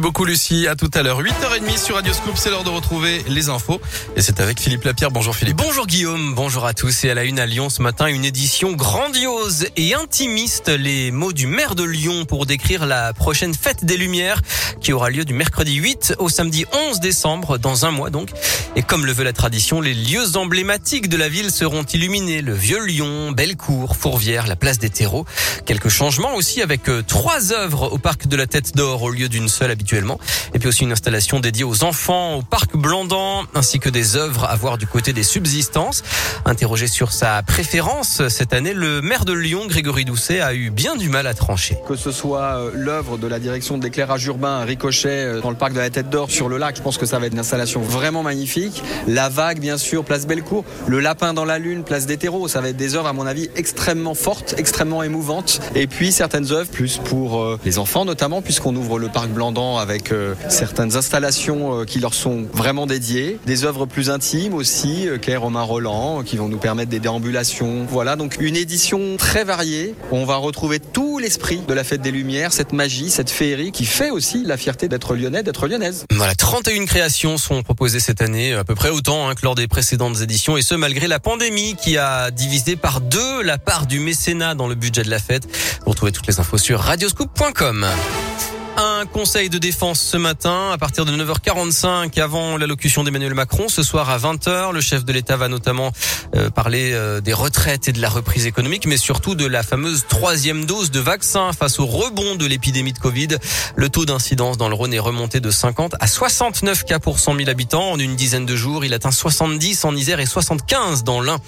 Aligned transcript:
Beaucoup 0.00 0.24
Lucie, 0.24 0.68
à 0.68 0.76
tout 0.76 0.90
à 0.94 1.02
l'heure. 1.02 1.20
8h30 1.20 1.76
sur 1.76 1.96
Radio 1.96 2.12
Scoop, 2.12 2.36
c'est 2.36 2.50
l'heure 2.50 2.62
de 2.62 2.70
retrouver 2.70 3.24
les 3.26 3.48
infos. 3.48 3.80
Et 4.14 4.22
c'est 4.22 4.38
avec 4.38 4.60
Philippe 4.60 4.84
Lapierre. 4.84 5.10
Bonjour 5.10 5.34
Philippe. 5.34 5.56
Bonjour 5.56 5.88
Guillaume, 5.88 6.36
bonjour 6.36 6.66
à 6.66 6.72
tous. 6.72 7.02
Et 7.02 7.10
à 7.10 7.14
la 7.14 7.24
une 7.24 7.40
à 7.40 7.46
Lyon 7.46 7.68
ce 7.68 7.82
matin, 7.82 8.06
une 8.06 8.24
édition 8.24 8.74
grandiose 8.74 9.66
et 9.74 9.94
intimiste. 9.94 10.68
Les 10.68 11.10
mots 11.10 11.32
du 11.32 11.48
maire 11.48 11.74
de 11.74 11.82
Lyon 11.82 12.26
pour 12.26 12.46
décrire 12.46 12.86
la 12.86 13.12
prochaine 13.12 13.54
fête 13.54 13.84
des 13.84 13.96
Lumières 13.96 14.40
qui 14.80 14.92
aura 14.92 15.10
lieu 15.10 15.24
du 15.24 15.34
mercredi 15.34 15.74
8 15.74 16.14
au 16.20 16.28
samedi 16.28 16.64
11 16.90 17.00
décembre, 17.00 17.58
dans 17.58 17.84
un 17.84 17.90
mois 17.90 18.10
donc. 18.10 18.30
Et 18.76 18.82
comme 18.82 19.04
le 19.04 19.10
veut 19.10 19.24
la 19.24 19.32
tradition, 19.32 19.80
les 19.80 19.94
lieux 19.94 20.36
emblématiques 20.36 21.08
de 21.08 21.16
la 21.16 21.28
ville 21.28 21.50
seront 21.50 21.82
illuminés. 21.82 22.40
Le 22.40 22.54
Vieux 22.54 22.84
Lyon, 22.84 23.32
Bellecour, 23.32 23.96
Fourvière, 23.96 24.46
la 24.46 24.54
place 24.54 24.78
des 24.78 24.90
terreaux. 24.90 25.26
Quelques 25.66 25.88
changements 25.88 26.36
aussi 26.36 26.62
avec 26.62 26.88
euh, 26.88 27.02
trois 27.02 27.52
œuvres 27.52 27.92
au 27.92 27.98
parc 27.98 28.28
de 28.28 28.36
la 28.36 28.46
Tête 28.46 28.76
d'Or 28.76 29.02
au 29.02 29.10
lieu 29.10 29.28
d'une 29.28 29.48
seule 29.48 29.72
habituelle 29.88 30.18
et 30.54 30.58
puis 30.58 30.68
aussi 30.68 30.84
une 30.84 30.92
installation 30.92 31.40
dédiée 31.40 31.64
aux 31.64 31.84
enfants 31.84 32.36
au 32.36 32.42
parc 32.42 32.76
Blandan, 32.76 33.44
ainsi 33.54 33.78
que 33.78 33.88
des 33.88 34.16
œuvres 34.16 34.44
à 34.44 34.54
voir 34.56 34.78
du 34.78 34.86
côté 34.86 35.12
des 35.12 35.22
subsistances. 35.22 36.02
Interrogé 36.44 36.86
sur 36.86 37.12
sa 37.12 37.42
préférence 37.42 38.26
cette 38.28 38.52
année, 38.52 38.74
le 38.74 39.00
maire 39.00 39.24
de 39.24 39.32
Lyon, 39.32 39.66
Grégory 39.66 40.04
Doucet, 40.04 40.40
a 40.40 40.54
eu 40.54 40.70
bien 40.70 40.96
du 40.96 41.08
mal 41.08 41.26
à 41.26 41.34
trancher. 41.34 41.78
Que 41.88 41.96
ce 41.96 42.12
soit 42.12 42.56
euh, 42.58 42.70
l'œuvre 42.74 43.18
de 43.18 43.26
la 43.26 43.38
direction 43.38 43.78
d'éclairage 43.78 44.26
urbain, 44.26 44.60
Ricochet, 44.64 45.08
euh, 45.08 45.40
dans 45.40 45.50
le 45.50 45.56
parc 45.56 45.72
de 45.72 45.80
la 45.80 45.90
Tête 45.90 46.10
d'Or, 46.10 46.30
sur 46.30 46.48
le 46.48 46.58
lac, 46.58 46.76
je 46.76 46.82
pense 46.82 46.98
que 46.98 47.06
ça 47.06 47.18
va 47.18 47.26
être 47.26 47.32
une 47.32 47.38
installation 47.38 47.80
vraiment 47.80 48.22
magnifique. 48.22 48.82
La 49.06 49.28
vague, 49.28 49.60
bien 49.60 49.78
sûr, 49.78 50.04
place 50.04 50.26
Bellecour. 50.26 50.64
Le 50.86 51.00
lapin 51.00 51.34
dans 51.34 51.44
la 51.44 51.58
lune, 51.58 51.84
place 51.84 52.06
des. 52.06 52.18
Ça 52.48 52.60
va 52.60 52.68
être 52.68 52.76
des 52.76 52.94
œuvres, 52.94 53.06
à 53.06 53.12
mon 53.12 53.26
avis, 53.26 53.48
extrêmement 53.54 54.14
fortes, 54.14 54.54
extrêmement 54.58 55.02
émouvantes. 55.02 55.60
Et 55.74 55.86
puis 55.86 56.10
certaines 56.10 56.50
œuvres 56.50 56.68
plus 56.68 56.98
pour 56.98 57.40
euh, 57.40 57.58
les 57.64 57.78
enfants, 57.78 58.04
notamment, 58.04 58.42
puisqu'on 58.42 58.74
ouvre 58.74 58.98
le 58.98 59.08
parc 59.08 59.28
Blandan 59.28 59.77
avec 59.78 60.12
certaines 60.48 60.96
installations 60.96 61.84
qui 61.84 62.00
leur 62.00 62.14
sont 62.14 62.46
vraiment 62.52 62.86
dédiées. 62.86 63.38
Des 63.46 63.64
œuvres 63.64 63.86
plus 63.86 64.10
intimes 64.10 64.54
aussi, 64.54 65.08
qu'est 65.22 65.36
Romain 65.36 65.62
Roland, 65.62 66.22
qui 66.22 66.36
vont 66.36 66.48
nous 66.48 66.58
permettre 66.58 66.90
des 66.90 67.00
déambulations. 67.00 67.86
Voilà, 67.88 68.16
donc 68.16 68.36
une 68.40 68.56
édition 68.56 69.16
très 69.16 69.44
variée. 69.44 69.94
On 70.10 70.24
va 70.24 70.36
retrouver 70.36 70.80
tout 70.80 71.18
l'esprit 71.18 71.60
de 71.66 71.74
la 71.74 71.84
fête 71.84 72.02
des 72.02 72.10
Lumières, 72.10 72.52
cette 72.52 72.72
magie, 72.72 73.10
cette 73.10 73.30
féerie 73.30 73.72
qui 73.72 73.84
fait 73.84 74.10
aussi 74.10 74.44
la 74.44 74.56
fierté 74.56 74.88
d'être 74.88 75.14
lyonnais, 75.14 75.42
d'être 75.42 75.66
lyonnaise. 75.66 76.04
Voilà, 76.12 76.34
31 76.34 76.86
créations 76.86 77.38
sont 77.38 77.62
proposées 77.62 78.00
cette 78.00 78.22
année, 78.22 78.54
à 78.54 78.64
peu 78.64 78.74
près 78.74 78.90
autant 78.90 79.28
hein, 79.28 79.34
que 79.34 79.42
lors 79.42 79.54
des 79.54 79.68
précédentes 79.68 80.20
éditions, 80.20 80.56
et 80.56 80.62
ce 80.62 80.74
malgré 80.74 81.06
la 81.06 81.20
pandémie 81.20 81.76
qui 81.76 81.96
a 81.96 82.30
divisé 82.30 82.76
par 82.76 83.00
deux 83.00 83.42
la 83.42 83.58
part 83.58 83.86
du 83.86 84.00
mécénat 84.00 84.54
dans 84.54 84.68
le 84.68 84.74
budget 84.74 85.02
de 85.02 85.10
la 85.10 85.18
fête. 85.18 85.46
Vous 85.84 85.90
retrouvez 85.90 86.12
toutes 86.12 86.26
les 86.26 86.40
infos 86.40 86.58
sur 86.58 86.80
radioscoop.com. 86.80 87.86
Un 88.80 89.06
conseil 89.06 89.50
de 89.50 89.58
défense 89.58 89.98
ce 90.00 90.16
matin 90.16 90.70
à 90.72 90.78
partir 90.78 91.04
de 91.04 91.10
9h45 91.10 92.20
avant 92.20 92.56
l'allocution 92.56 93.02
d'Emmanuel 93.02 93.34
Macron. 93.34 93.66
Ce 93.68 93.82
soir 93.82 94.08
à 94.08 94.18
20h, 94.18 94.72
le 94.72 94.80
chef 94.80 95.04
de 95.04 95.12
l'État 95.12 95.36
va 95.36 95.48
notamment 95.48 95.90
euh, 96.36 96.48
parler 96.48 96.92
euh, 96.92 97.20
des 97.20 97.32
retraites 97.32 97.88
et 97.88 97.92
de 97.92 98.00
la 98.00 98.08
reprise 98.08 98.46
économique, 98.46 98.86
mais 98.86 98.96
surtout 98.96 99.34
de 99.34 99.46
la 99.46 99.64
fameuse 99.64 100.04
troisième 100.08 100.64
dose 100.64 100.92
de 100.92 101.00
vaccin 101.00 101.52
face 101.52 101.80
au 101.80 101.86
rebond 101.86 102.36
de 102.36 102.46
l'épidémie 102.46 102.92
de 102.92 103.00
Covid. 103.00 103.38
Le 103.74 103.88
taux 103.88 104.04
d'incidence 104.04 104.58
dans 104.58 104.68
le 104.68 104.76
Rhône 104.76 104.94
est 104.94 105.00
remonté 105.00 105.40
de 105.40 105.50
50 105.50 105.96
à 105.98 106.06
69 106.06 106.84
cas 106.84 107.00
pour 107.00 107.18
100 107.18 107.34
000 107.34 107.50
habitants. 107.50 107.90
En 107.90 107.98
une 107.98 108.14
dizaine 108.14 108.46
de 108.46 108.54
jours, 108.54 108.84
il 108.84 108.94
atteint 108.94 109.10
70 109.10 109.86
en 109.86 109.96
Isère 109.96 110.20
et 110.20 110.26
75 110.26 111.02
dans 111.02 111.20
l'Ain. 111.20 111.38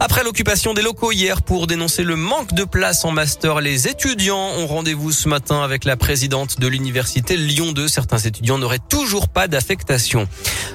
Après 0.00 0.24
l'occupation 0.24 0.74
des 0.74 0.82
locaux 0.82 1.12
hier 1.12 1.42
pour 1.42 1.68
dénoncer 1.68 2.02
le 2.02 2.16
manque 2.16 2.52
de 2.52 2.64
place 2.64 3.04
en 3.04 3.12
master, 3.12 3.60
les 3.60 3.86
étudiants 3.86 4.54
ont 4.58 4.66
rendez-vous 4.66 5.12
ce 5.12 5.28
matin 5.28 5.62
avec 5.62 5.84
la 5.84 5.96
présidente 5.96 6.58
de 6.58 6.63
de 6.64 6.68
l'université 6.68 7.36
Lyon 7.36 7.72
2. 7.72 7.88
Certains 7.88 8.16
étudiants 8.16 8.56
n'auraient 8.56 8.78
toujours 8.88 9.28
pas 9.28 9.48
d'affectation. 9.48 10.26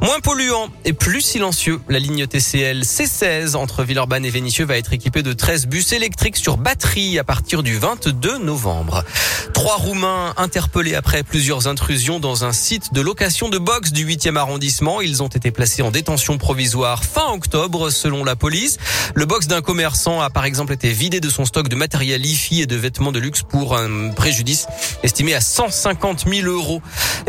Moins 0.00 0.20
polluant 0.20 0.68
et 0.86 0.94
plus 0.94 1.20
silencieux, 1.20 1.78
la 1.90 1.98
ligne 1.98 2.26
TCL 2.26 2.80
C16 2.80 3.54
entre 3.54 3.84
Villeurbanne 3.84 4.24
et 4.24 4.30
Vénissieux 4.30 4.64
va 4.64 4.78
être 4.78 4.94
équipée 4.94 5.22
de 5.22 5.34
13 5.34 5.66
bus 5.66 5.92
électriques 5.92 6.38
sur 6.38 6.56
batterie 6.56 7.18
à 7.18 7.24
partir 7.24 7.62
du 7.62 7.76
22 7.76 8.38
novembre. 8.38 9.04
Trois 9.52 9.76
Roumains 9.76 10.32
interpellés 10.38 10.94
après 10.94 11.22
plusieurs 11.22 11.68
intrusions 11.68 12.18
dans 12.18 12.46
un 12.46 12.52
site 12.52 12.94
de 12.94 13.02
location 13.02 13.50
de 13.50 13.58
box 13.58 13.92
du 13.92 14.06
8e 14.06 14.36
arrondissement. 14.36 15.02
Ils 15.02 15.22
ont 15.22 15.28
été 15.28 15.50
placés 15.50 15.82
en 15.82 15.90
détention 15.90 16.38
provisoire 16.38 17.04
fin 17.04 17.30
octobre 17.30 17.90
selon 17.90 18.24
la 18.24 18.36
police. 18.36 18.78
Le 19.14 19.26
box 19.26 19.48
d'un 19.48 19.60
commerçant 19.60 20.22
a 20.22 20.30
par 20.30 20.46
exemple 20.46 20.72
été 20.72 20.90
vidé 20.92 21.20
de 21.20 21.28
son 21.28 21.44
stock 21.44 21.68
de 21.68 21.76
matériel 21.76 22.24
IFI 22.24 22.62
et 22.62 22.66
de 22.66 22.76
vêtements 22.76 23.12
de 23.12 23.18
luxe 23.18 23.42
pour 23.42 23.76
un 23.76 24.10
préjudice 24.10 24.66
estimé 25.02 25.34
à 25.34 25.42
100 25.42 25.73
50 25.82 26.24
000 26.26 26.46
euros. 26.46 26.80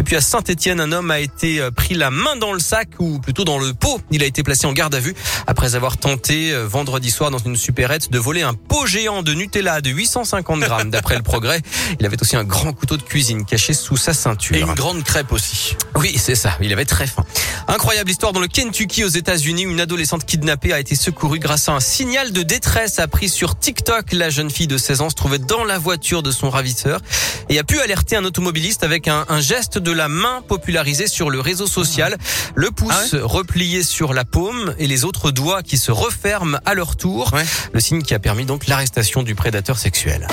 Et 0.05 0.09
puis 0.09 0.17
à 0.17 0.21
Saint-Etienne, 0.21 0.79
un 0.81 0.91
homme 0.91 1.09
a 1.09 1.19
été 1.19 1.59
euh, 1.59 1.71
pris 1.71 1.95
la 1.95 2.11
main 2.11 2.35
dans 2.35 2.53
le 2.53 2.59
sac 2.59 2.89
ou 2.99 3.17
plutôt 3.17 3.43
dans 3.43 3.57
le 3.57 3.73
pot. 3.73 3.99
Il 4.11 4.21
a 4.21 4.27
été 4.27 4.43
placé 4.43 4.67
en 4.67 4.71
garde 4.71 4.93
à 4.93 4.99
vue 4.99 5.15
après 5.47 5.73
avoir 5.73 5.97
tenté 5.97 6.53
euh, 6.53 6.67
vendredi 6.67 7.09
soir 7.09 7.31
dans 7.31 7.39
une 7.39 7.55
supérette 7.55 8.11
de 8.11 8.19
voler 8.19 8.43
un 8.43 8.53
pot 8.53 8.85
géant 8.85 9.23
de 9.23 9.33
Nutella 9.33 9.81
de 9.81 9.89
850 9.89 10.59
grammes. 10.59 10.91
D'après 10.91 11.15
le 11.15 11.23
progrès, 11.23 11.59
il 11.99 12.05
avait 12.05 12.21
aussi 12.21 12.35
un 12.35 12.43
grand 12.43 12.71
couteau 12.71 12.97
de 12.97 13.01
cuisine 13.01 13.45
caché 13.45 13.73
sous 13.73 13.97
sa 13.97 14.13
ceinture. 14.13 14.55
Et 14.55 14.59
une 14.59 14.75
grande 14.75 15.03
crêpe 15.03 15.31
aussi. 15.31 15.75
Oui, 15.95 16.15
c'est 16.19 16.35
ça. 16.35 16.55
Il 16.61 16.71
avait 16.71 16.85
très 16.85 17.07
faim. 17.07 17.25
Incroyable 17.67 18.11
histoire 18.11 18.31
dans 18.31 18.41
le 18.41 18.47
Kentucky 18.47 19.03
aux 19.03 19.09
États-Unis. 19.09 19.63
Une 19.63 19.79
adolescente 19.79 20.23
kidnappée 20.23 20.71
a 20.71 20.79
été 20.79 20.93
secourue 20.93 21.39
grâce 21.39 21.67
à 21.67 21.71
un 21.71 21.79
signal 21.79 22.31
de 22.31 22.43
détresse 22.43 22.99
appris 22.99 23.27
sur 23.27 23.57
TikTok. 23.57 24.11
La 24.11 24.29
jeune 24.29 24.51
fille 24.51 24.67
de 24.67 24.77
16 24.77 25.01
ans 25.01 25.09
se 25.09 25.15
trouvait 25.15 25.39
dans 25.39 25.63
la 25.63 25.79
voiture 25.79 26.21
de 26.21 26.29
son 26.29 26.51
ravisseur 26.51 27.01
et 27.49 27.57
a 27.57 27.63
pu 27.63 27.79
alerter 27.79 28.15
un 28.15 28.23
automobiliste 28.23 28.83
avec 28.83 29.07
un, 29.07 29.25
geste 29.39 29.77
de 29.77 29.94
la 29.95 30.07
main 30.07 30.43
popularisé 30.47 31.07
sur 31.07 31.29
le 31.29 31.39
réseau 31.39 31.67
social. 31.67 32.17
Le 32.53 32.71
pouce 32.71 33.13
ah 33.13 33.17
replié 33.23 33.83
sur 33.83 34.13
la 34.13 34.25
paume 34.25 34.75
et 34.77 34.87
les 34.87 35.05
autres 35.05 35.31
doigts 35.31 35.63
qui 35.63 35.77
se 35.77 35.91
referment 35.91 36.59
à 36.65 36.73
leur 36.73 36.95
tour. 36.95 37.31
Le 37.73 37.79
signe 37.79 38.01
qui 38.01 38.13
a 38.13 38.19
permis 38.19 38.45
donc 38.45 38.67
l'arrestation 38.67 39.23
du 39.23 39.35
prédateur 39.35 39.77
sexuel. 39.77 40.27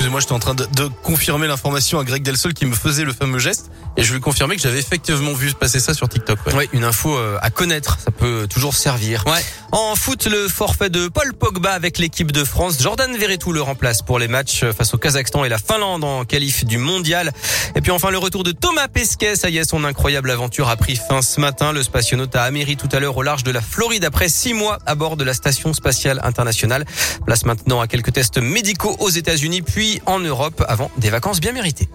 Excusez-moi, 0.00 0.20
j'étais 0.20 0.32
en 0.32 0.38
train 0.38 0.54
de, 0.54 0.88
confirmer 1.02 1.46
l'information 1.46 1.98
à 1.98 2.04
Greg 2.04 2.22
Delsol 2.22 2.54
qui 2.54 2.64
me 2.64 2.74
faisait 2.74 3.04
le 3.04 3.12
fameux 3.12 3.38
geste. 3.38 3.70
Et 3.98 4.02
je 4.02 4.14
lui 4.14 4.20
confirmer 4.20 4.56
que 4.56 4.62
j'avais 4.62 4.78
effectivement 4.78 5.34
vu 5.34 5.52
passer 5.52 5.78
ça 5.78 5.92
sur 5.92 6.08
TikTok. 6.08 6.38
Ouais, 6.54 6.70
une 6.72 6.84
info 6.84 7.14
euh, 7.14 7.36
à 7.42 7.50
connaître, 7.50 7.98
ça 8.02 8.10
peut 8.10 8.46
toujours 8.48 8.74
servir. 8.74 9.24
Ouais. 9.26 9.44
En 9.72 9.94
foot, 9.96 10.26
le 10.26 10.48
forfait 10.48 10.88
de 10.88 11.08
Paul 11.08 11.34
Pogba 11.34 11.72
avec 11.72 11.98
l'équipe 11.98 12.32
de 12.32 12.44
France. 12.44 12.78
Jordan 12.80 13.14
Verretou 13.14 13.52
le 13.52 13.60
remplace 13.60 14.00
pour 14.00 14.18
les 14.18 14.26
matchs 14.26 14.64
face 14.64 14.94
au 14.94 14.98
Kazakhstan 14.98 15.44
et 15.44 15.50
la 15.50 15.58
Finlande 15.58 16.02
en 16.02 16.24
qualif 16.24 16.64
du 16.64 16.78
mondial. 16.78 17.32
Et 17.76 17.82
puis 17.82 17.90
enfin 17.90 18.10
le 18.10 18.18
retour 18.18 18.42
de 18.42 18.52
Thomas 18.52 18.88
Pesquet. 18.88 19.36
Ça 19.36 19.50
y 19.50 19.58
est, 19.58 19.68
son 19.68 19.84
incroyable 19.84 20.30
aventure 20.30 20.70
a 20.70 20.76
pris 20.76 20.96
fin 20.96 21.20
ce 21.20 21.40
matin. 21.40 21.72
Le 21.72 21.82
spationaute 21.82 22.34
a 22.36 22.44
améri 22.44 22.76
tout 22.76 22.88
à 22.90 23.00
l'heure 23.00 23.16
au 23.16 23.22
large 23.22 23.44
de 23.44 23.50
la 23.50 23.60
Floride 23.60 24.04
après 24.04 24.28
six 24.30 24.54
mois 24.54 24.78
à 24.86 24.94
bord 24.94 25.16
de 25.16 25.24
la 25.24 25.34
station 25.34 25.74
spatiale 25.74 26.20
internationale. 26.24 26.86
Place 27.26 27.44
maintenant 27.44 27.80
à 27.80 27.86
quelques 27.86 28.12
tests 28.12 28.38
médicaux 28.38 28.96
aux 28.98 29.10
États-Unis 29.10 29.62
en 30.06 30.18
Europe 30.20 30.62
avant 30.68 30.90
des 30.98 31.10
vacances 31.10 31.40
bien 31.40 31.52
méritées. 31.52 31.88